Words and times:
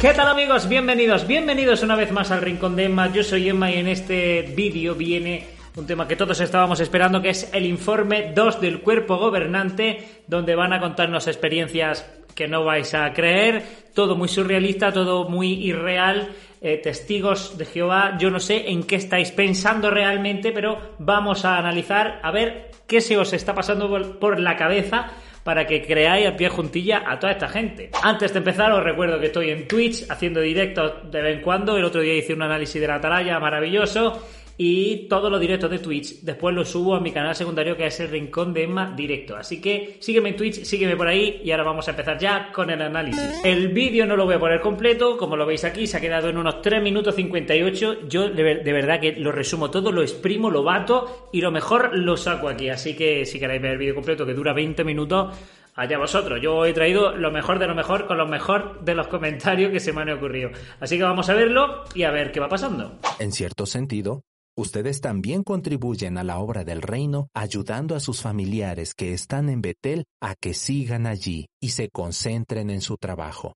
¿Qué 0.00 0.14
tal 0.14 0.28
amigos? 0.28 0.68
Bienvenidos, 0.68 1.26
bienvenidos 1.26 1.82
una 1.82 1.96
vez 1.96 2.12
más 2.12 2.30
al 2.30 2.40
Rincón 2.40 2.76
de 2.76 2.84
Emma. 2.84 3.12
Yo 3.12 3.24
soy 3.24 3.48
Emma 3.48 3.68
y 3.68 3.78
en 3.78 3.88
este 3.88 4.42
vídeo 4.42 4.94
viene 4.94 5.44
un 5.74 5.88
tema 5.88 6.06
que 6.06 6.14
todos 6.14 6.40
estábamos 6.40 6.78
esperando, 6.78 7.20
que 7.20 7.30
es 7.30 7.50
el 7.52 7.66
informe 7.66 8.32
2 8.32 8.60
del 8.60 8.80
cuerpo 8.80 9.16
gobernante, 9.16 10.22
donde 10.28 10.54
van 10.54 10.72
a 10.72 10.78
contarnos 10.78 11.26
experiencias 11.26 12.08
que 12.36 12.46
no 12.46 12.64
vais 12.64 12.94
a 12.94 13.12
creer, 13.12 13.64
todo 13.92 14.14
muy 14.14 14.28
surrealista, 14.28 14.92
todo 14.92 15.28
muy 15.28 15.54
irreal, 15.54 16.28
eh, 16.60 16.76
testigos 16.76 17.58
de 17.58 17.64
Jehová, 17.64 18.16
yo 18.20 18.30
no 18.30 18.38
sé 18.38 18.70
en 18.70 18.84
qué 18.84 18.94
estáis 18.94 19.32
pensando 19.32 19.90
realmente, 19.90 20.52
pero 20.52 20.94
vamos 21.00 21.44
a 21.44 21.58
analizar 21.58 22.20
a 22.22 22.30
ver 22.30 22.70
qué 22.86 23.00
se 23.00 23.16
os 23.16 23.32
está 23.32 23.52
pasando 23.52 23.88
por, 24.20 24.38
la 24.38 24.54
cabeza 24.54 25.10
para 25.48 25.66
que 25.66 25.80
creáis 25.80 26.28
a 26.28 26.36
pie 26.36 26.50
juntilla 26.50 27.04
a 27.06 27.18
toda 27.18 27.32
esta 27.32 27.48
gente. 27.48 27.88
Antes 28.02 28.34
de 28.34 28.38
empezar, 28.40 28.70
os 28.70 28.84
recuerdo 28.84 29.18
que 29.18 29.28
estoy 29.28 29.48
en 29.48 29.66
Twitch 29.66 30.04
haciendo 30.10 30.42
directos 30.42 31.10
de 31.10 31.22
vez 31.22 31.36
en 31.38 31.42
cuando. 31.42 31.74
El 31.78 31.84
otro 31.84 32.02
día 32.02 32.14
hice 32.16 32.34
un 32.34 32.42
análisis 32.42 32.78
de 32.78 32.86
la 32.86 32.96
atalaya 32.96 33.40
maravilloso. 33.40 34.28
Y 34.60 35.06
todos 35.08 35.30
los 35.30 35.40
directos 35.40 35.70
de 35.70 35.78
Twitch 35.78 36.20
después 36.22 36.52
los 36.52 36.68
subo 36.68 36.96
a 36.96 37.00
mi 37.00 37.12
canal 37.12 37.34
secundario 37.36 37.76
que 37.76 37.86
es 37.86 38.00
el 38.00 38.08
Rincón 38.08 38.52
de 38.52 38.64
Emma 38.64 38.92
Directo. 38.96 39.36
Así 39.36 39.60
que 39.60 39.98
sígueme 40.00 40.30
en 40.30 40.36
Twitch, 40.36 40.64
sígueme 40.64 40.96
por 40.96 41.06
ahí 41.06 41.40
y 41.44 41.52
ahora 41.52 41.62
vamos 41.62 41.86
a 41.86 41.92
empezar 41.92 42.18
ya 42.18 42.50
con 42.52 42.68
el 42.68 42.82
análisis. 42.82 43.40
El 43.44 43.68
vídeo 43.68 44.04
no 44.04 44.16
lo 44.16 44.24
voy 44.24 44.34
a 44.34 44.40
poner 44.40 44.60
completo, 44.60 45.16
como 45.16 45.36
lo 45.36 45.46
veis 45.46 45.62
aquí, 45.62 45.86
se 45.86 45.96
ha 45.96 46.00
quedado 46.00 46.28
en 46.28 46.38
unos 46.38 46.60
3 46.60 46.82
minutos 46.82 47.14
58. 47.14 48.08
Yo 48.08 48.30
de, 48.30 48.56
de 48.56 48.72
verdad 48.72 48.98
que 48.98 49.12
lo 49.12 49.30
resumo 49.30 49.70
todo, 49.70 49.92
lo 49.92 50.02
exprimo, 50.02 50.50
lo 50.50 50.64
bato 50.64 51.28
y 51.32 51.40
lo 51.40 51.52
mejor 51.52 51.96
lo 51.96 52.16
saco 52.16 52.48
aquí. 52.48 52.68
Así 52.68 52.96
que 52.96 53.24
si 53.26 53.38
queréis 53.38 53.62
ver 53.62 53.72
el 53.72 53.78
vídeo 53.78 53.94
completo 53.94 54.26
que 54.26 54.34
dura 54.34 54.52
20 54.52 54.82
minutos, 54.82 55.36
allá 55.78 55.96
vosotros. 55.96 56.40
Yo 56.42 56.66
he 56.66 56.72
traído 56.72 57.16
lo 57.16 57.30
mejor 57.30 57.60
de 57.60 57.68
lo 57.68 57.74
mejor 57.74 58.06
con 58.06 58.18
lo 58.18 58.26
mejor 58.26 58.80
de 58.80 58.94
los 58.96 59.06
comentarios 59.06 59.70
que 59.70 59.78
se 59.78 59.92
me 59.92 60.02
han 60.02 60.10
ocurrido. 60.10 60.50
Así 60.80 60.96
que 60.98 61.04
vamos 61.04 61.28
a 61.30 61.34
verlo 61.34 61.84
y 61.94 62.02
a 62.02 62.10
ver 62.10 62.32
qué 62.32 62.40
va 62.40 62.48
pasando. 62.48 62.98
En 63.20 63.30
cierto 63.30 63.64
sentido, 63.64 64.24
ustedes 64.58 65.00
también 65.00 65.44
contribuyen 65.44 66.18
a 66.18 66.24
la 66.24 66.40
obra 66.40 66.64
del 66.64 66.82
reino 66.82 67.28
ayudando 67.32 67.94
a 67.94 68.00
sus 68.00 68.20
familiares 68.20 68.92
que 68.92 69.14
están 69.14 69.48
en 69.48 69.62
Betel 69.62 70.04
a 70.20 70.34
que 70.34 70.52
sigan 70.52 71.06
allí 71.06 71.46
y 71.60 71.70
se 71.70 71.90
concentren 71.90 72.68
en 72.68 72.80
su 72.80 72.96
trabajo. 72.96 73.54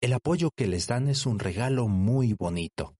El 0.00 0.14
apoyo 0.14 0.50
que 0.56 0.66
les 0.66 0.86
dan 0.86 1.08
es 1.08 1.26
un 1.26 1.38
regalo 1.38 1.86
muy 1.88 2.32
bonito. 2.32 2.94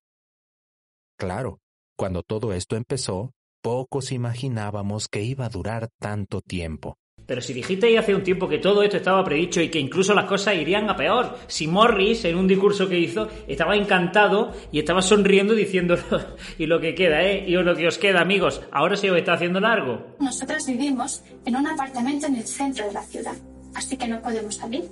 Claro, 1.18 1.58
cuando 1.96 2.22
todo 2.22 2.52
esto 2.52 2.76
empezó, 2.76 3.32
pocos 3.62 4.12
imaginábamos 4.12 5.08
que 5.08 5.22
iba 5.22 5.46
a 5.46 5.48
durar 5.48 5.88
tanto 5.98 6.42
tiempo. 6.42 6.96
Pero 7.28 7.42
si 7.42 7.52
dijisteis 7.52 7.98
hace 7.98 8.14
un 8.14 8.22
tiempo 8.22 8.48
que 8.48 8.56
todo 8.56 8.82
esto 8.82 8.96
estaba 8.96 9.22
predicho 9.22 9.60
y 9.60 9.68
que 9.68 9.78
incluso 9.78 10.14
las 10.14 10.24
cosas 10.24 10.54
irían 10.54 10.88
a 10.88 10.96
peor, 10.96 11.36
si 11.46 11.68
Morris 11.68 12.24
en 12.24 12.38
un 12.38 12.48
discurso 12.48 12.88
que 12.88 12.98
hizo 12.98 13.28
estaba 13.46 13.76
encantado 13.76 14.52
y 14.72 14.78
estaba 14.78 15.02
sonriendo 15.02 15.54
diciéndolo 15.54 16.02
y 16.58 16.64
lo 16.64 16.80
que 16.80 16.94
queda, 16.94 17.22
¿eh? 17.22 17.44
Y 17.46 17.52
lo 17.52 17.76
que 17.76 17.86
os 17.86 17.98
queda, 17.98 18.22
amigos, 18.22 18.62
ahora 18.72 18.96
se 18.96 19.10
os 19.10 19.18
está 19.18 19.34
haciendo 19.34 19.60
largo. 19.60 20.16
Nosotras 20.20 20.66
vivimos 20.66 21.22
en 21.44 21.54
un 21.54 21.66
apartamento 21.66 22.28
en 22.28 22.36
el 22.36 22.46
centro 22.46 22.86
de 22.86 22.94
la 22.94 23.02
ciudad, 23.02 23.36
así 23.74 23.98
que 23.98 24.08
no 24.08 24.22
podemos 24.22 24.54
salir. 24.54 24.84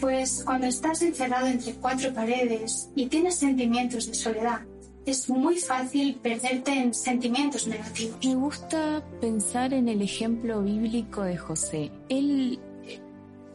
Pues 0.00 0.42
cuando 0.46 0.66
estás 0.66 1.02
encerrado 1.02 1.46
entre 1.46 1.74
cuatro 1.74 2.10
paredes 2.14 2.88
y 2.96 3.04
tienes 3.04 3.34
sentimientos 3.34 4.06
de 4.06 4.14
soledad, 4.14 4.60
es 5.06 5.28
muy 5.28 5.56
fácil 5.56 6.16
perderte 6.16 6.72
en 6.72 6.94
sentimientos 6.94 7.66
negativos. 7.66 8.24
Me 8.24 8.34
gusta 8.34 9.04
pensar 9.20 9.72
en 9.72 9.88
el 9.88 10.02
ejemplo 10.02 10.62
bíblico 10.62 11.22
de 11.22 11.36
José. 11.36 11.90
Él 12.08 12.58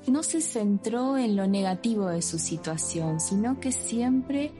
no 0.08 0.24
se 0.24 0.42
centró 0.42 1.18
en 1.18 1.36
lo 1.36 1.48
negativo 1.48 2.08
de 2.08 2.22
su 2.22 2.40
situación, 2.40 3.20
sino 3.20 3.60
que 3.60 3.72
siempre 3.72 4.52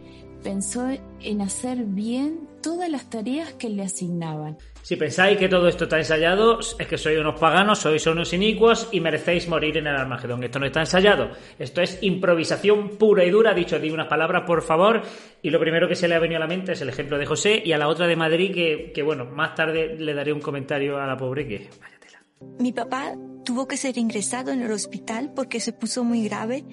pensó 0.44 0.88
en 1.22 1.42
hacer 1.42 1.86
bien 1.86 2.48
todas 2.66 2.90
las 2.90 3.08
tareas 3.12 3.54
que 3.54 3.70
le 3.70 3.84
asignaban. 3.84 4.58
Si 4.82 4.96
pensáis 4.96 5.38
que 5.38 5.48
todo 5.48 5.68
esto 5.68 5.84
está 5.84 6.00
ensayado, 6.00 6.60
es 6.60 6.88
que 6.88 6.98
sois 6.98 7.20
unos 7.20 7.40
paganos, 7.40 7.78
sois 7.78 8.08
unos 8.08 8.34
inicuos 8.34 8.90
y 8.92 9.02
merecéis 9.02 9.48
morir 9.48 9.78
en 9.78 9.86
el 9.86 9.96
Armagedón. 9.96 10.44
Esto 10.44 10.58
no 10.58 10.66
está 10.66 10.80
ensayado, 10.80 11.30
esto 11.60 11.82
es 11.82 12.00
improvisación 12.02 12.98
pura 12.98 13.24
y 13.24 13.30
dura. 13.30 13.54
Dicho, 13.54 13.78
di 13.78 13.92
unas 13.92 14.08
palabras, 14.08 14.46
por 14.48 14.64
favor. 14.64 15.04
Y 15.44 15.52
lo 15.52 15.60
primero 15.60 15.88
que 15.88 15.94
se 15.94 16.08
le 16.08 16.16
ha 16.16 16.20
venido 16.20 16.38
a 16.38 16.40
la 16.40 16.48
mente 16.48 16.72
es 16.72 16.82
el 16.82 16.90
ejemplo 16.90 17.20
de 17.20 17.28
José 17.28 17.62
y 17.64 17.72
a 17.72 17.78
la 17.78 17.88
otra 17.88 18.08
de 18.08 18.16
Madrid, 18.16 18.52
que, 18.52 18.92
que 18.92 19.04
bueno, 19.04 19.26
más 19.26 19.54
tarde 19.54 19.96
le 19.96 20.16
daré 20.16 20.34
un 20.34 20.42
comentario 20.42 20.98
a 20.98 21.06
la 21.06 21.16
pobre 21.16 21.48
que. 21.48 21.70
Váyatela. 21.80 22.24
Mi 22.58 22.74
papá 22.74 23.14
tuvo 23.46 23.68
que 23.68 23.78
ser 23.78 23.96
ingresado 24.00 24.50
en 24.50 24.64
el 24.64 24.72
hospital 24.72 25.34
porque 25.36 25.60
se 25.60 25.72
puso 25.72 26.04
muy 26.04 26.28
grave 26.28 26.64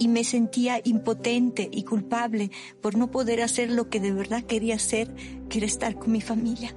y 0.00 0.08
me 0.08 0.24
sentía 0.24 0.80
impotente 0.82 1.68
y 1.70 1.84
culpable 1.84 2.50
por 2.80 2.96
no 2.96 3.10
poder 3.10 3.42
hacer 3.42 3.70
lo 3.70 3.88
que 3.88 4.00
de 4.00 4.12
verdad 4.12 4.42
quería 4.42 4.74
hacer, 4.74 5.14
que 5.48 5.58
era 5.58 5.66
estar 5.66 5.94
con 5.94 6.10
mi 6.10 6.22
familia. 6.22 6.74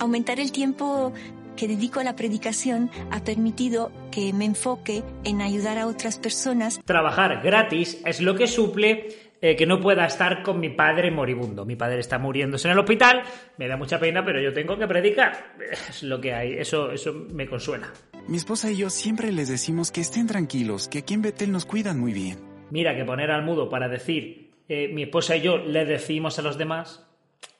Aumentar 0.00 0.40
el 0.40 0.50
tiempo 0.50 1.12
que 1.56 1.68
dedico 1.68 2.00
a 2.00 2.04
la 2.04 2.16
predicación 2.16 2.90
ha 3.10 3.22
permitido 3.22 3.92
que 4.10 4.32
me 4.32 4.46
enfoque 4.46 5.02
en 5.24 5.40
ayudar 5.40 5.78
a 5.78 5.86
otras 5.86 6.18
personas. 6.18 6.80
Trabajar 6.84 7.42
gratis 7.42 8.00
es 8.04 8.20
lo 8.20 8.34
que 8.34 8.46
suple 8.46 9.08
eh, 9.42 9.54
que 9.54 9.66
no 9.66 9.80
pueda 9.80 10.06
estar 10.06 10.42
con 10.42 10.58
mi 10.58 10.70
padre 10.70 11.10
moribundo. 11.10 11.66
Mi 11.66 11.76
padre 11.76 12.00
está 12.00 12.18
muriéndose 12.18 12.68
en 12.68 12.72
el 12.72 12.78
hospital, 12.78 13.22
me 13.58 13.68
da 13.68 13.76
mucha 13.76 14.00
pena, 14.00 14.24
pero 14.24 14.40
yo 14.40 14.54
tengo 14.54 14.78
que 14.78 14.86
predicar. 14.86 15.54
Es 15.90 16.02
lo 16.02 16.20
que 16.20 16.32
hay, 16.32 16.54
eso, 16.54 16.90
eso 16.92 17.12
me 17.12 17.46
consuela. 17.46 17.92
Mi 18.28 18.38
esposa 18.38 18.72
y 18.72 18.76
yo 18.76 18.90
siempre 18.90 19.30
les 19.30 19.48
decimos 19.48 19.92
que 19.92 20.00
estén 20.00 20.26
tranquilos, 20.26 20.88
que 20.88 20.98
aquí 20.98 21.14
en 21.14 21.22
Betel 21.22 21.52
nos 21.52 21.64
cuidan 21.64 22.00
muy 22.00 22.12
bien. 22.12 22.40
Mira 22.70 22.96
que 22.96 23.04
poner 23.04 23.30
al 23.30 23.44
mudo 23.44 23.68
para 23.68 23.88
decir 23.88 24.50
eh, 24.68 24.88
mi 24.92 25.04
esposa 25.04 25.36
y 25.36 25.42
yo 25.42 25.58
le 25.58 25.84
decimos 25.84 26.36
a 26.40 26.42
los 26.42 26.58
demás, 26.58 27.06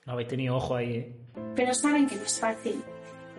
no 0.06 0.14
habéis 0.14 0.26
tenido 0.26 0.56
ojo 0.56 0.74
ahí, 0.74 0.94
¿eh? 0.96 1.16
Pero 1.54 1.72
saben 1.72 2.08
que 2.08 2.16
no 2.16 2.22
es 2.22 2.40
fácil. 2.40 2.82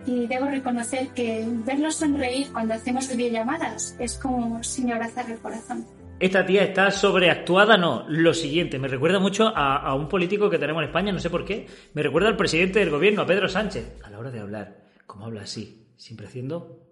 Y 0.06 0.26
debo 0.26 0.46
reconocer 0.46 1.08
que 1.08 1.44
verlos 1.66 1.96
sonreír 1.96 2.50
cuando 2.50 2.72
hacemos 2.72 3.14
videollamadas 3.14 3.94
es 3.98 4.16
como 4.16 4.62
si 4.64 4.84
me 4.84 4.94
abrazara 4.94 5.30
el 5.30 5.38
corazón. 5.38 5.84
Esta 6.20 6.46
tía 6.46 6.62
está 6.62 6.90
sobreactuada, 6.90 7.76
no. 7.76 8.06
Lo 8.08 8.32
siguiente, 8.32 8.78
me 8.78 8.88
recuerda 8.88 9.18
mucho 9.18 9.48
a, 9.54 9.76
a, 9.76 9.94
un 9.94 10.08
político 10.08 10.48
que 10.48 10.58
tenemos 10.58 10.82
en 10.82 10.88
España, 10.88 11.12
no 11.12 11.18
sé 11.18 11.28
por 11.28 11.44
qué. 11.44 11.66
Me 11.92 12.02
recuerda 12.02 12.28
al 12.28 12.36
presidente 12.38 12.78
del 12.78 12.88
gobierno, 12.88 13.20
a 13.20 13.26
Pedro 13.26 13.50
Sánchez. 13.50 14.00
A 14.02 14.08
la 14.08 14.18
hora 14.18 14.30
de 14.30 14.40
hablar, 14.40 14.78
¿cómo 15.06 15.26
habla 15.26 15.42
así? 15.42 15.84
Siempre 15.96 16.26
haciendo 16.26 16.87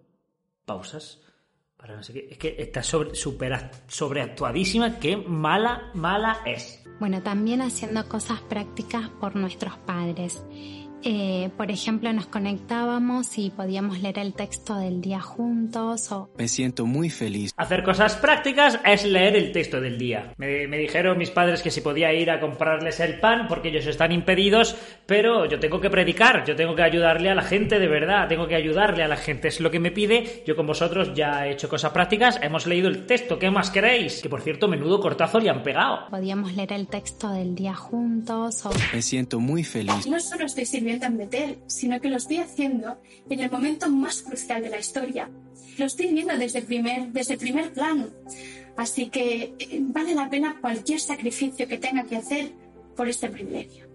pausas 0.67 1.23
para 1.77 1.97
no 1.97 2.03
sé 2.03 2.13
qué. 2.13 2.29
Es 2.31 2.39
que 2.39 2.57
está 2.59 2.83
sobre, 2.83 3.15
super, 3.15 3.71
sobreactuadísima. 3.87 4.99
Qué 4.99 5.17
mala, 5.17 5.91
mala 5.95 6.41
es. 6.45 6.83
Bueno, 6.99 7.23
también 7.23 7.61
haciendo 7.61 8.09
cosas 8.09 8.41
prácticas 8.43 9.09
por 9.21 9.37
nuestros 9.37 9.77
padres. 9.79 10.43
Eh, 11.03 11.51
por 11.57 11.71
ejemplo, 11.71 12.13
nos 12.13 12.27
conectábamos 12.27 13.39
y 13.39 13.51
podíamos 13.51 14.01
leer 14.01 14.19
el 14.19 14.35
texto 14.35 14.77
del 14.77 15.01
día 15.01 15.21
juntos 15.21 16.11
o... 16.11 16.31
Me 16.37 16.49
siento 16.49 16.87
muy 16.87 17.11
feliz. 17.11 17.53
Hacer 17.57 17.83
cosas 17.83 18.17
prácticas 18.17 18.81
es 18.85 19.05
leer 19.05 19.37
el 19.37 19.53
texto 19.53 19.81
del 19.81 19.99
día. 19.99 20.33
Me, 20.37 20.67
me, 20.67 20.79
dijeron 20.79 21.19
mis 21.19 21.31
padres 21.31 21.63
que 21.63 21.71
si 21.71 21.81
podía 21.81 22.13
ir 22.13 22.31
a 22.31 22.41
comprarles 22.41 23.01
el 23.01 23.21
pan 23.21 23.47
porque 23.49 23.69
ellos 23.69 23.87
están 23.87 24.13
impedidos, 24.13 24.77
pero 25.07 25.47
yo 25.47 25.61
tengo 25.61 25.81
que 25.81 25.91
predicar, 25.91 26.45
yo 26.45 26.57
tengo 26.57 26.75
que 26.75 26.83
ayudarle 26.83 27.31
a 27.31 27.35
la 27.35 27.43
gente 27.43 27.79
de 27.79 27.89
verdad, 27.89 28.29
tengo 28.29 28.49
que 28.49 28.55
ayudarle 28.55 29.03
a 29.03 29.09
la 29.09 29.17
gente, 29.17 29.49
es 29.49 29.61
lo 29.61 29.71
que 29.71 29.81
me 29.81 29.91
pide. 29.91 30.43
Yo 30.47 30.57
con 30.57 30.67
vosotros 30.67 31.13
ya 31.15 31.47
he 31.47 31.53
hecho 31.53 31.69
cosas 31.69 31.93
prácticas, 31.93 32.39
hemos 32.43 32.67
leído 32.67 32.89
el 32.89 33.07
texto, 33.07 33.39
¿qué 33.39 33.51
más 33.51 33.71
queréis? 33.71 34.23
Que 34.23 34.29
por 34.29 34.41
cierto, 34.41 34.69
menudo 34.69 35.01
cortazo 35.01 35.39
le 35.39 35.51
han 35.51 35.63
pegado. 35.63 36.09
Podíamos 36.11 36.55
leer 36.55 36.73
el 36.73 36.89
texto 36.89 37.31
del 37.31 37.55
día 37.55 37.75
juntos 37.75 38.65
o... 38.67 38.71
Me 38.93 39.03
siento 39.03 39.41
muy 39.41 39.63
feliz. 39.65 40.07
No 40.07 40.19
solo 40.21 40.47
estoy 40.47 40.67
sirviendo 40.87 41.07
en 41.07 41.19
Betel, 41.19 41.59
sino 41.67 42.01
que 42.01 42.09
lo 42.09 42.17
estoy 42.17 42.39
haciendo 42.39 42.99
en 43.29 43.41
el 43.41 43.51
momento 43.51 43.91
más 43.91 44.23
crucial 44.23 44.63
de 44.63 44.71
la 44.71 44.79
historia. 44.79 45.29
Lo 45.79 45.87
estoy 45.87 46.13
viendo 46.13 46.37
desde 46.39 46.61
el 46.61 46.65
primer, 46.65 47.09
desde 47.09 47.35
el 47.35 47.41
primer 47.41 47.73
plano. 47.73 48.07
Así 48.77 49.09
que 49.09 49.55
eh, 49.59 49.81
vale 49.81 50.15
la 50.15 50.31
pena 50.31 50.59
cualquier 50.61 51.01
sacrificio 51.01 51.67
que 51.67 51.79
tenga 51.79 52.05
que 52.05 52.17
hacer 52.17 52.53
por 52.95 53.09
este 53.09 53.29
privilegio. 53.29 53.87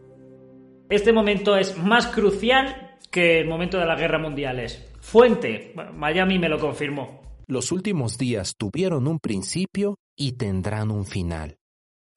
Este 0.90 1.14
momento 1.14 1.56
es 1.56 1.78
más 1.78 2.08
crucial 2.08 2.98
que 3.10 3.40
el 3.40 3.48
momento 3.48 3.78
de 3.78 3.86
las 3.86 3.98
guerras 3.98 4.22
mundiales. 4.22 4.86
Fuente, 5.00 5.74
Miami 5.94 6.40
me 6.40 6.50
lo 6.50 6.60
confirmó. 6.60 7.22
Los 7.48 7.72
últimos 7.72 8.18
días 8.18 8.56
tuvieron 8.58 9.08
un 9.08 9.20
principio 9.20 9.98
y 10.18 10.34
tendrán 10.34 10.92
un 10.92 11.06
final. 11.06 11.56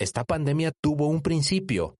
Esta 0.00 0.24
pandemia 0.24 0.72
tuvo 0.82 1.06
un 1.06 1.22
principio 1.22 1.94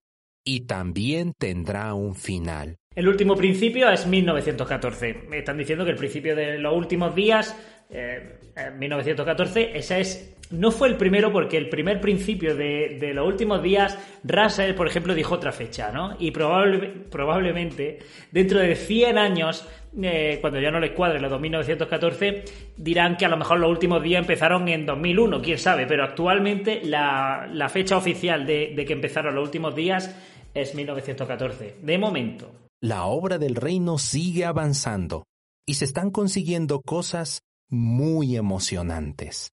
y 0.45 0.61
también 0.61 1.33
tendrá 1.39 1.95
un 1.95 2.15
final. 2.15 2.77
El 2.95 3.09
último 3.09 3.35
principio 3.35 3.91
es 3.91 4.07
1914. 4.07 5.25
Me 5.29 5.39
están 5.39 5.59
diciendo 5.59 5.85
que 5.85 5.91
el 5.91 5.97
principio 5.97 6.37
de 6.37 6.59
los 6.59 6.77
últimos 6.77 7.15
días, 7.15 7.57
eh, 7.91 8.39
1914, 8.79 9.77
esa 9.77 9.99
es 9.99 10.35
no 10.51 10.71
fue 10.71 10.89
el 10.89 10.97
primero 10.97 11.33
porque 11.33 11.57
el 11.57 11.69
primer 11.69 12.01
principio 12.01 12.55
de, 12.55 12.99
de 13.01 13.15
los 13.15 13.27
últimos 13.27 13.63
días, 13.63 13.99
Russell, 14.23 14.75
por 14.75 14.87
ejemplo, 14.87 15.15
dijo 15.15 15.35
otra 15.35 15.53
fecha, 15.53 15.91
¿no? 15.91 16.17
Y 16.19 16.31
probable, 16.31 16.93
probablemente 17.11 17.99
dentro 18.31 18.61
de 18.61 18.77
100 18.77 19.19
años, 19.19 19.67
eh, 20.01 20.39
cuando 20.41 20.61
ya 20.61 20.71
no 20.71 20.81
les 20.81 20.93
cuadre 20.93 21.21
los 21.21 21.31
2914, 21.31 22.45
dirán 22.77 23.17
que 23.17 23.25
a 23.25 23.29
lo 23.29 23.37
mejor 23.37 23.59
los 23.59 23.71
últimos 23.71 24.03
días 24.03 24.21
empezaron 24.21 24.69
en 24.69 24.87
2001, 24.87 25.41
quién 25.41 25.59
sabe, 25.59 25.87
pero 25.87 26.05
actualmente 26.05 26.81
la, 26.85 27.49
la 27.53 27.69
fecha 27.69 27.97
oficial 27.97 28.47
de, 28.47 28.75
de 28.77 28.85
que 28.85 28.93
empezaron 28.93 29.35
los 29.35 29.45
últimos 29.45 29.75
días 29.75 30.15
es 30.55 30.75
1914. 30.75 31.79
De 31.83 31.99
momento. 31.99 32.53
La 32.81 33.07
obra 33.07 33.39
del 33.39 33.57
reino 33.57 33.99
sigue 33.99 34.45
avanzando 34.45 35.25
y 35.67 35.75
se 35.75 35.85
están 35.85 36.11
consiguiendo 36.11 36.81
cosas 36.81 37.41
muy 37.69 38.37
emocionantes. 38.37 39.51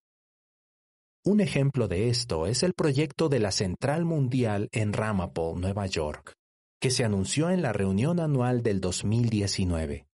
Un 1.23 1.39
ejemplo 1.39 1.87
de 1.87 2.09
esto 2.09 2.47
es 2.47 2.63
el 2.63 2.73
proyecto 2.73 3.29
de 3.29 3.39
la 3.39 3.51
Central 3.51 4.05
Mundial 4.05 4.69
en 4.71 4.91
Ramapo, 4.91 5.53
Nueva 5.55 5.85
York, 5.85 6.33
que 6.79 6.89
se 6.89 7.03
anunció 7.03 7.51
en 7.51 7.61
la 7.61 7.73
reunión 7.73 8.19
anual 8.19 8.63
del 8.63 8.81
2019. 8.81 10.07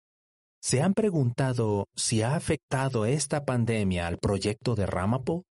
¿Se 0.63 0.81
han 0.81 0.95
preguntado 0.95 1.89
si 1.95 2.23
ha 2.23 2.37
afectado 2.37 3.05
esta 3.05 3.45
pandemia 3.45 4.07
al 4.07 4.17
proyecto 4.19 4.75
de 4.75 4.87
Ramapo? 4.87 5.45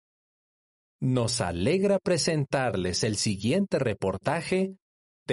Nos 1.01 1.41
alegra 1.41 1.99
presentarles 1.99 3.03
el 3.03 3.17
siguiente 3.17 3.81
reportaje 3.81 4.77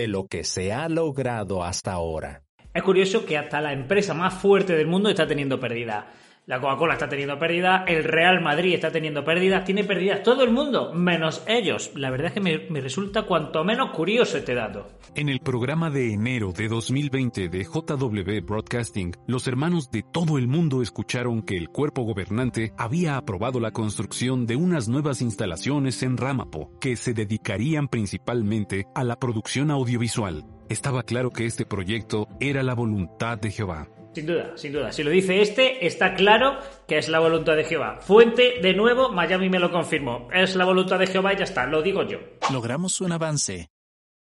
lo 0.06 0.28
que 0.28 0.44
se 0.44 0.72
ha 0.72 0.88
logrado 0.90 1.64
hasta 1.64 1.94
ahora. 1.94 2.44
Es 2.72 2.84
curioso 2.84 3.26
que 3.26 3.40
hasta 3.40 3.60
la 3.60 3.74
empresa 3.74 4.14
más 4.14 4.36
fuerte 4.36 4.76
del 4.76 4.86
mundo 4.86 5.10
está 5.10 5.26
teniendo 5.26 5.60
pérdida. 5.60 6.12
La 6.48 6.62
Coca-Cola 6.62 6.94
está 6.94 7.10
teniendo 7.10 7.38
pérdida, 7.38 7.84
el 7.86 8.06
Real 8.06 8.42
Madrid 8.42 8.74
está 8.74 8.90
teniendo 8.90 9.26
pérdidas, 9.26 9.66
tiene 9.66 9.84
pérdidas 9.84 10.24
todo 10.24 10.46
el 10.46 10.52
mundo, 10.52 10.94
menos 10.94 11.44
ellos. 11.46 11.92
La 11.94 12.10
verdad 12.10 12.28
es 12.28 12.34
que 12.36 12.40
me, 12.40 12.70
me, 12.70 12.80
resulta 12.80 13.24
cuanto 13.24 13.66
menos 13.66 13.92
curioso 13.92 14.38
este 14.38 14.56
dato. 14.56 14.88
En 15.14 15.28
el 15.28 15.42
programa 15.42 15.90
de 15.90 16.14
enero 16.14 16.54
de 16.54 16.70
2020 16.70 17.50
de 17.50 17.64
JW 17.66 18.46
Broadcasting, 18.46 19.14
los 19.28 19.46
hermanos 19.50 19.92
de 19.92 20.04
todo 20.04 20.38
el 20.38 20.48
mundo 20.48 20.82
escucharon 20.82 21.42
que 21.42 21.58
el 21.58 21.68
cuerpo 21.68 22.04
gobernante 22.04 22.72
había 22.78 23.18
aprobado 23.18 23.60
la 23.60 23.72
construcción 23.72 24.46
de 24.46 24.56
unas 24.56 24.88
nuevas 24.88 25.22
instalaciones 25.22 26.02
en 26.02 26.16
Ramapo, 26.16 26.72
que 26.80 26.96
se 26.96 27.14
dedicarían 27.14 27.90
principalmente 27.90 28.86
a 28.96 29.04
la 29.04 29.20
producción 29.20 29.70
audiovisual. 29.70 30.46
Estaba 30.70 31.04
claro 31.04 31.30
que 31.32 31.46
este 31.46 31.66
proyecto 31.66 32.30
era 32.40 32.64
la 32.64 32.74
voluntad 32.74 33.38
de 33.38 33.52
Jehová. 33.52 33.90
Sin 34.14 34.26
duda, 34.26 34.58
sin 34.58 34.74
duda. 34.74 34.92
Si 34.92 35.04
lo 35.04 35.12
dice 35.12 35.42
este, 35.42 35.86
está 35.86 36.16
claro 36.16 36.60
que 36.88 36.98
es 36.98 37.08
la 37.08 37.20
voluntad 37.20 37.56
de 37.56 37.64
Jehová. 37.64 38.00
Fuente, 38.02 38.60
de 38.62 38.74
nuevo, 38.74 39.12
Miami 39.12 39.50
me 39.50 39.60
lo 39.60 39.72
confirmó. 39.72 40.28
Es 40.34 40.56
la 40.56 40.66
voluntad 40.66 41.00
de 41.00 41.08
Jehová 41.08 41.34
y 41.34 41.38
ya 41.38 41.44
está, 41.44 41.68
lo 41.68 41.82
digo 41.82 42.04
yo. 42.04 42.20
Logramos 42.52 43.02
un 43.02 43.12
avance 43.12 43.70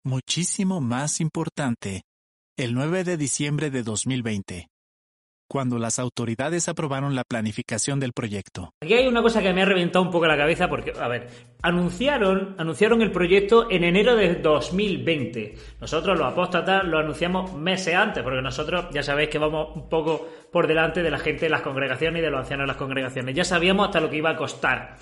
muchísimo 0.04 0.82
más 0.82 1.20
importante 1.22 2.04
el 2.58 2.74
9 2.74 3.04
de 3.04 3.18
diciembre 3.18 3.70
de 3.70 3.84
2020 3.84 4.70
cuando 5.48 5.80
las 5.80 6.00
autoridades 6.00 6.68
aprobaron 6.68 7.16
la 7.16 7.24
planificación 7.24 8.00
del 8.00 8.14
proyecto. 8.14 8.74
Aquí 8.82 8.94
hay 8.94 9.08
una 9.08 9.22
cosa 9.22 9.42
que 9.42 9.54
me 9.54 9.62
ha 9.62 9.66
reventado 9.66 10.04
un 10.04 10.12
poco 10.12 10.28
la 10.28 10.38
cabeza 10.38 10.68
porque, 10.68 10.94
a 11.00 11.08
ver, 11.08 11.28
anunciaron, 11.62 12.56
anunciaron 12.58 13.02
el 13.02 13.12
proyecto 13.12 13.70
en 13.70 13.84
enero 13.84 14.16
de 14.16 14.36
2020. 14.36 15.56
Nosotros 15.82 16.18
los 16.18 16.28
apóstatas 16.28 16.84
lo 16.84 17.00
anunciamos 17.00 17.54
meses 17.54 17.96
antes, 17.96 18.24
porque 18.24 18.42
nosotros 18.42 18.86
ya 18.92 19.04
sabéis 19.04 19.30
que 19.30 19.38
vamos 19.38 19.76
un 19.76 19.90
poco 19.90 20.28
por 20.52 20.68
delante 20.68 21.04
de 21.04 21.12
la 21.12 21.20
gente 21.20 21.46
de 21.46 21.50
las 21.50 21.62
congregaciones 21.62 22.20
y 22.20 22.24
de 22.24 22.32
los 22.32 22.42
ancianos 22.42 22.64
de 22.64 22.68
las 22.68 22.78
congregaciones. 22.78 23.36
Ya 23.36 23.44
sabíamos 23.44 23.88
hasta 23.88 24.00
lo 24.00 24.10
que 24.10 24.18
iba 24.18 24.32
a 24.32 24.36
costar. 24.38 24.98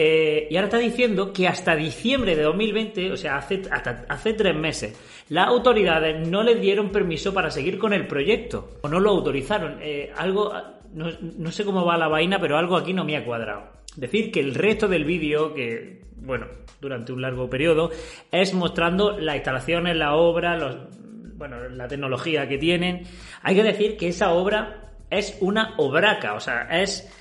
Eh, 0.00 0.46
y 0.48 0.54
ahora 0.54 0.68
está 0.68 0.78
diciendo 0.78 1.32
que 1.32 1.48
hasta 1.48 1.74
diciembre 1.74 2.36
de 2.36 2.44
2020, 2.44 3.10
o 3.10 3.16
sea, 3.16 3.36
hace, 3.36 3.62
hasta 3.68 4.04
hace 4.08 4.32
tres 4.32 4.54
meses, 4.54 4.96
las 5.28 5.48
autoridades 5.48 6.28
no 6.28 6.44
le 6.44 6.54
dieron 6.54 6.90
permiso 6.90 7.34
para 7.34 7.50
seguir 7.50 7.80
con 7.80 7.92
el 7.92 8.06
proyecto, 8.06 8.78
o 8.82 8.88
no 8.88 9.00
lo 9.00 9.10
autorizaron. 9.10 9.80
Eh, 9.82 10.12
algo, 10.16 10.52
no, 10.94 11.10
no, 11.20 11.50
sé 11.50 11.64
cómo 11.64 11.84
va 11.84 11.96
la 11.96 12.06
vaina, 12.06 12.40
pero 12.40 12.56
algo 12.56 12.76
aquí 12.76 12.92
no 12.92 13.04
me 13.04 13.16
ha 13.16 13.24
cuadrado. 13.24 13.72
Decir 13.96 14.30
que 14.30 14.38
el 14.38 14.54
resto 14.54 14.86
del 14.86 15.04
vídeo, 15.04 15.52
que, 15.52 16.02
bueno, 16.14 16.46
durante 16.80 17.12
un 17.12 17.20
largo 17.20 17.50
periodo, 17.50 17.90
es 18.30 18.54
mostrando 18.54 19.18
las 19.18 19.34
instalaciones, 19.34 19.96
la 19.96 20.14
obra, 20.14 20.56
los, 20.56 20.76
bueno, 21.34 21.68
la 21.70 21.88
tecnología 21.88 22.46
que 22.46 22.56
tienen. 22.56 23.02
Hay 23.42 23.56
que 23.56 23.64
decir 23.64 23.96
que 23.96 24.06
esa 24.06 24.30
obra 24.30 24.92
es 25.10 25.36
una 25.40 25.74
obraca, 25.76 26.34
o 26.34 26.40
sea, 26.40 26.68
es 26.70 27.12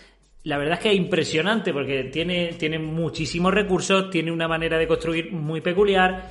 la 0.47 0.57
verdad 0.57 0.75
es 0.75 0.79
que 0.79 0.91
es 0.91 0.95
impresionante 0.95 1.73
porque 1.73 2.05
tiene, 2.05 2.53
tiene 2.53 2.79
muchísimos 2.79 3.53
recursos, 3.53 4.09
tiene 4.09 4.31
una 4.31 4.47
manera 4.47 4.77
de 4.77 4.87
construir 4.87 5.33
muy 5.33 5.59
peculiar. 5.59 6.29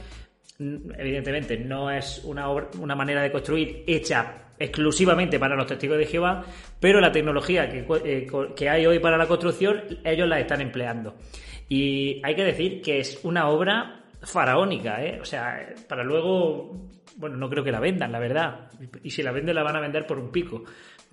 Evidentemente, 0.59 1.59
no 1.59 1.91
es 1.91 2.23
una, 2.25 2.49
obra, 2.49 2.69
una 2.81 2.95
manera 2.95 3.21
de 3.21 3.31
construir 3.31 3.85
hecha 3.87 4.53
exclusivamente 4.59 5.39
para 5.39 5.55
los 5.55 5.67
testigos 5.67 5.99
de 5.99 6.07
Jehová, 6.07 6.43
pero 6.81 6.99
la 6.99 7.13
tecnología 7.13 7.69
que, 7.69 7.85
eh, 8.07 8.27
que 8.57 8.71
hay 8.71 8.87
hoy 8.87 9.01
para 9.01 9.19
la 9.19 9.27
construcción, 9.27 9.83
ellos 10.03 10.27
la 10.27 10.41
están 10.41 10.63
empleando. 10.63 11.15
Y 11.69 12.23
hay 12.25 12.35
que 12.35 12.45
decir 12.45 12.81
que 12.81 13.01
es 13.01 13.21
una 13.23 13.51
obra 13.51 14.01
faraónica, 14.23 15.05
¿eh? 15.05 15.19
O 15.21 15.27
sea, 15.27 15.75
para 15.87 16.03
luego, 16.03 16.89
bueno, 17.17 17.37
no 17.37 17.51
creo 17.51 17.63
que 17.63 17.71
la 17.71 17.81
vendan, 17.81 18.13
la 18.13 18.19
verdad. 18.19 18.71
Y 19.03 19.11
si 19.11 19.23
la 19.23 19.31
venden, 19.33 19.55
la 19.55 19.63
van 19.63 19.77
a 19.77 19.81
vender 19.81 20.07
por 20.07 20.19
un 20.19 20.33
pico 20.33 20.65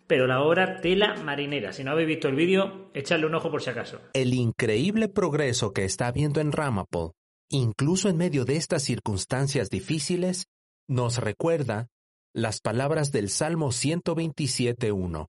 pero 0.08 0.28
la 0.28 0.42
obra 0.42 0.82
tela 0.82 1.16
marinera. 1.24 1.74
Si 1.74 1.84
no 1.84 1.92
habéis 1.92 2.08
visto 2.08 2.28
el 2.28 2.36
vídeo, 2.36 2.90
echadle 2.94 3.26
un 3.26 3.36
ojo 3.36 3.52
por 3.52 3.62
si 3.62 3.70
acaso. 3.70 4.00
El 4.14 4.34
increíble 4.34 5.10
progreso 5.10 5.74
que 5.74 5.86
está 5.86 6.08
habiendo 6.08 6.42
en 6.42 6.52
Ramapo, 6.52 7.14
incluso 7.50 8.10
en 8.10 8.18
medio 8.18 8.46
de 8.46 8.58
estas 8.58 8.84
circunstancias 8.84 9.70
difíciles, 9.70 10.46
nos 10.88 11.18
recuerda 11.18 11.88
las 12.34 12.60
palabras 12.60 13.12
del 13.12 13.30
Salmo 13.30 13.68
127.1. 13.70 15.28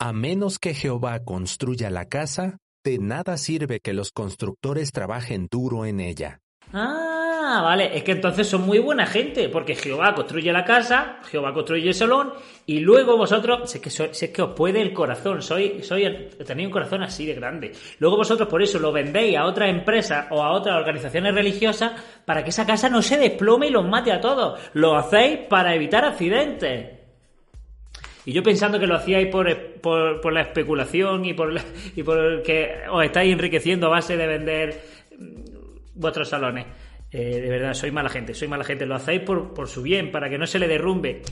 A 0.00 0.12
menos 0.12 0.58
que 0.58 0.74
Jehová 0.74 1.22
construya 1.22 1.90
la 1.90 2.06
casa, 2.06 2.58
de 2.84 2.98
nada 2.98 3.36
sirve 3.36 3.78
que 3.80 3.92
los 3.92 4.10
constructores 4.10 4.90
trabajen 4.90 5.46
duro 5.50 5.86
en 5.86 6.00
ella. 6.00 6.40
Ah, 6.72 7.21
vale, 7.60 7.90
es 7.94 8.02
que 8.04 8.12
entonces 8.12 8.46
son 8.48 8.62
muy 8.62 8.78
buena 8.78 9.04
gente, 9.04 9.48
porque 9.48 9.74
Jehová 9.74 10.14
construye 10.14 10.50
la 10.52 10.64
casa, 10.64 11.18
Jehová 11.30 11.52
construye 11.52 11.88
el 11.88 11.94
salón, 11.94 12.32
y 12.64 12.80
luego 12.80 13.16
vosotros, 13.16 13.70
sé 13.70 13.80
que, 13.80 13.90
soy, 13.90 14.08
sé 14.12 14.32
que 14.32 14.40
os 14.40 14.52
puede 14.52 14.80
el 14.80 14.94
corazón, 14.94 15.42
soy, 15.42 15.82
soy, 15.82 16.30
tenéis 16.46 16.68
un 16.68 16.72
corazón 16.72 17.02
así 17.02 17.26
de 17.26 17.34
grande. 17.34 17.72
Luego 17.98 18.16
vosotros 18.16 18.48
por 18.48 18.62
eso 18.62 18.78
lo 18.78 18.92
vendéis 18.92 19.36
a 19.36 19.44
otra 19.44 19.68
empresa 19.68 20.28
o 20.30 20.42
a 20.42 20.52
otras 20.52 20.76
organizaciones 20.76 21.34
religiosas 21.34 21.92
para 22.24 22.42
que 22.42 22.50
esa 22.50 22.64
casa 22.64 22.88
no 22.88 23.02
se 23.02 23.18
desplome 23.18 23.66
y 23.66 23.70
los 23.70 23.86
mate 23.86 24.12
a 24.12 24.20
todos. 24.20 24.60
Lo 24.72 24.96
hacéis 24.96 25.40
para 25.48 25.74
evitar 25.74 26.04
accidentes. 26.04 27.02
Y 28.24 28.32
yo 28.32 28.42
pensando 28.42 28.78
que 28.78 28.86
lo 28.86 28.94
hacíais 28.94 29.28
por, 29.28 29.46
por, 29.80 30.32
la 30.32 30.42
especulación 30.42 31.24
y 31.24 31.34
por, 31.34 31.52
y 31.96 32.02
por 32.02 32.42
que 32.42 32.82
os 32.90 33.04
estáis 33.04 33.32
enriqueciendo 33.32 33.88
a 33.88 33.90
base 33.90 34.16
de 34.16 34.26
vender 34.26 34.80
vuestros 35.94 36.28
salones. 36.28 36.66
Eh, 37.12 37.40
de 37.40 37.48
verdad, 37.48 37.74
soy 37.74 37.90
mala 37.90 38.08
gente, 38.08 38.34
soy 38.34 38.48
mala 38.48 38.64
gente. 38.64 38.86
Lo 38.86 38.94
hacéis 38.94 39.20
por, 39.20 39.52
por 39.54 39.68
su 39.68 39.82
bien, 39.82 40.10
para 40.10 40.30
que 40.30 40.38
no 40.38 40.46
se 40.46 40.58
le 40.58 40.66
derrumbe. 40.66 41.22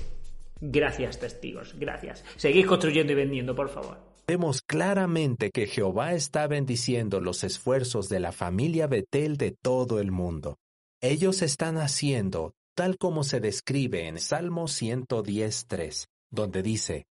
Gracias, 0.61 1.19
testigos, 1.19 1.75
gracias. 1.79 2.25
Seguid 2.37 2.67
construyendo 2.67 3.13
y 3.13 3.17
vendiendo, 3.17 3.55
por 3.55 3.71
favor. 3.71 3.97
Vemos 4.27 4.63
claramente 4.63 5.51
que 5.51 5.67
Jehová 5.67 6.13
está 6.13 6.47
bendiciendo 6.47 7.21
los 7.21 7.43
esfuerzos 7.43 8.09
de 8.09 8.21
la 8.21 8.31
familia 8.31 8.87
Betel 8.87 9.37
de 9.37 9.51
todo 9.51 9.99
el 9.99 10.13
mundo. 10.13 10.59
Ellos 11.01 11.43
están 11.43 11.79
haciendo 11.79 12.53
tal 12.77 12.97
como 12.97 13.25
se 13.25 13.41
describe 13.41 14.07
en 14.07 14.19
Salmo 14.19 14.65
110.3, 14.65 16.07
donde 16.31 16.63
dice, 16.63 17.07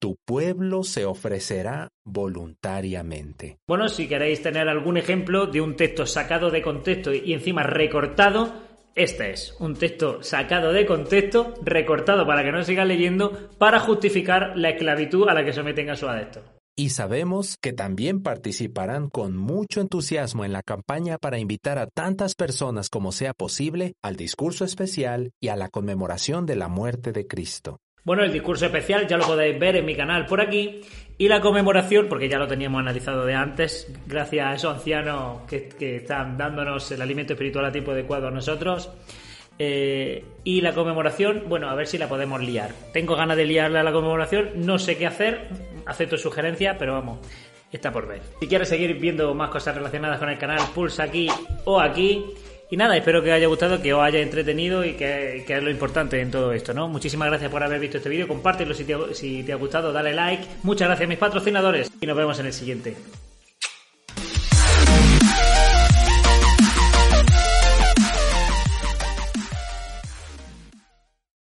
tu 0.00 0.16
pueblo 0.24 0.82
se 0.82 1.04
ofrecerá 1.04 1.90
voluntariamente. 2.04 3.58
Bueno, 3.68 3.88
si 3.88 4.08
queréis 4.08 4.42
tener 4.42 4.68
algún 4.68 4.96
ejemplo 4.96 5.46
de 5.46 5.60
un 5.60 5.76
texto 5.76 6.06
sacado 6.06 6.50
de 6.50 6.62
contexto 6.62 7.12
y 7.12 7.34
encima 7.34 7.62
recortado, 7.62 8.52
este 8.94 9.30
es 9.30 9.54
un 9.60 9.76
texto 9.76 10.22
sacado 10.22 10.72
de 10.72 10.86
contexto, 10.86 11.54
recortado 11.62 12.26
para 12.26 12.42
que 12.42 12.50
no 12.50 12.64
siga 12.64 12.84
leyendo, 12.84 13.50
para 13.58 13.78
justificar 13.78 14.56
la 14.56 14.70
esclavitud 14.70 15.28
a 15.28 15.34
la 15.34 15.44
que 15.44 15.52
someten 15.52 15.90
a 15.90 15.96
su 15.96 16.08
adepto. 16.08 16.42
Y 16.76 16.90
sabemos 16.90 17.56
que 17.60 17.74
también 17.74 18.22
participarán 18.22 19.10
con 19.10 19.36
mucho 19.36 19.82
entusiasmo 19.82 20.46
en 20.46 20.52
la 20.54 20.62
campaña 20.62 21.18
para 21.18 21.38
invitar 21.38 21.78
a 21.78 21.86
tantas 21.86 22.34
personas 22.34 22.88
como 22.88 23.12
sea 23.12 23.34
posible 23.34 23.92
al 24.02 24.16
discurso 24.16 24.64
especial 24.64 25.32
y 25.42 25.48
a 25.48 25.56
la 25.56 25.68
conmemoración 25.68 26.46
de 26.46 26.56
la 26.56 26.68
muerte 26.68 27.12
de 27.12 27.26
Cristo. 27.26 27.80
Bueno, 28.02 28.24
el 28.24 28.32
discurso 28.32 28.66
especial 28.66 29.06
ya 29.06 29.18
lo 29.18 29.26
podéis 29.26 29.58
ver 29.58 29.76
en 29.76 29.84
mi 29.84 29.94
canal 29.94 30.26
por 30.26 30.40
aquí. 30.40 30.80
Y 31.18 31.28
la 31.28 31.42
conmemoración, 31.42 32.08
porque 32.08 32.30
ya 32.30 32.38
lo 32.38 32.48
teníamos 32.48 32.80
analizado 32.80 33.26
de 33.26 33.34
antes, 33.34 33.92
gracias 34.06 34.46
a 34.46 34.54
esos 34.54 34.74
ancianos 34.74 35.42
que, 35.46 35.96
están 35.96 36.38
dándonos 36.38 36.90
el 36.92 37.02
alimento 37.02 37.34
espiritual 37.34 37.66
a 37.66 37.72
tiempo 37.72 37.90
adecuado 37.90 38.28
a 38.28 38.30
nosotros. 38.30 38.90
Eh, 39.58 40.24
y 40.44 40.62
la 40.62 40.72
conmemoración, 40.72 41.44
bueno, 41.46 41.68
a 41.68 41.74
ver 41.74 41.86
si 41.86 41.98
la 41.98 42.08
podemos 42.08 42.40
liar. 42.40 42.70
Tengo 42.94 43.16
ganas 43.16 43.36
de 43.36 43.44
liarla 43.44 43.80
a 43.80 43.82
la 43.82 43.92
conmemoración, 43.92 44.52
no 44.64 44.78
sé 44.78 44.96
qué 44.96 45.06
hacer, 45.06 45.48
acepto 45.84 46.16
sugerencias, 46.16 46.76
pero 46.78 46.94
vamos. 46.94 47.18
está 47.70 47.92
por 47.92 48.08
ver. 48.08 48.22
Si 48.40 48.46
quieres 48.46 48.70
seguir 48.70 48.94
viendo 48.94 49.34
más 49.34 49.50
cosas 49.50 49.74
relacionadas 49.74 50.18
con 50.18 50.30
el 50.30 50.38
canal, 50.38 50.60
pulsa 50.74 51.02
aquí 51.02 51.28
o 51.66 51.78
aquí. 51.78 52.24
Y 52.70 52.76
nada, 52.76 52.96
espero 52.96 53.20
que 53.20 53.30
os 53.30 53.34
haya 53.34 53.48
gustado, 53.48 53.82
que 53.82 53.92
os 53.92 54.00
haya 54.00 54.20
entretenido 54.20 54.84
y 54.84 54.92
que, 54.92 55.42
que, 55.44 55.56
es 55.56 55.62
lo 55.62 55.70
importante 55.70 56.20
en 56.20 56.30
todo 56.30 56.52
esto, 56.52 56.72
¿no? 56.72 56.86
Muchísimas 56.88 57.28
gracias 57.28 57.50
por 57.50 57.64
haber 57.64 57.80
visto 57.80 57.96
este 57.96 58.08
vídeo, 58.08 58.28
compártelo 58.28 58.74
si 58.74 58.84
te, 58.84 58.96
si 59.12 59.42
te 59.42 59.52
ha 59.52 59.56
gustado, 59.56 59.92
dale 59.92 60.14
like. 60.14 60.44
Muchas 60.62 60.86
gracias 60.86 61.06
a 61.06 61.08
mis 61.08 61.18
patrocinadores 61.18 61.90
y 62.00 62.06
nos 62.06 62.16
vemos 62.16 62.38
en 62.38 62.46
el 62.46 62.52
siguiente. 62.52 62.96